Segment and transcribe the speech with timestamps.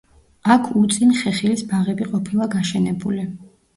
[0.53, 3.29] აქ უწინ ხეხილის ბაღები ყოფილა გაშენებული.